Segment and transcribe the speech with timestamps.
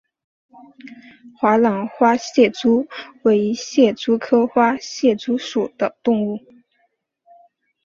[1.37, 2.87] 华南花蟹蛛
[3.21, 6.39] 为蟹蛛科花蟹蛛属的动物。